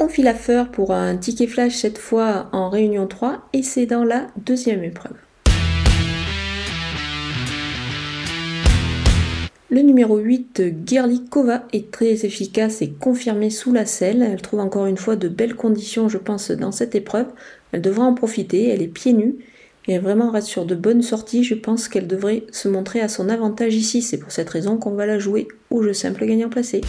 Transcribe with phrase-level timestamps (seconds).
[0.00, 4.04] On file à pour un ticket flash cette fois en réunion 3 et c'est dans
[4.04, 5.16] la deuxième épreuve.
[9.70, 14.22] Le numéro 8, Gerlikova, est très efficace et confirmée sous la selle.
[14.22, 17.26] Elle trouve encore une fois de belles conditions, je pense, dans cette épreuve.
[17.72, 19.34] Elle devra en profiter, elle est pieds nus
[19.88, 21.42] et elle vraiment reste sur de bonnes sorties.
[21.42, 24.00] Je pense qu'elle devrait se montrer à son avantage ici.
[24.00, 26.82] C'est pour cette raison qu'on va la jouer au jeu simple gagnant placé.